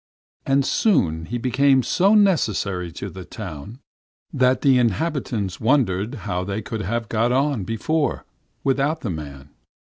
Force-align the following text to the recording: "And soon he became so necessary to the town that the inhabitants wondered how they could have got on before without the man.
"And 0.47 0.65
soon 0.65 1.25
he 1.27 1.37
became 1.37 1.83
so 1.83 2.15
necessary 2.15 2.91
to 2.93 3.07
the 3.07 3.23
town 3.23 3.77
that 4.33 4.61
the 4.61 4.79
inhabitants 4.79 5.59
wondered 5.59 6.15
how 6.25 6.43
they 6.43 6.63
could 6.63 6.81
have 6.81 7.07
got 7.07 7.31
on 7.31 7.65
before 7.65 8.25
without 8.63 9.01
the 9.01 9.11
man. 9.11 9.51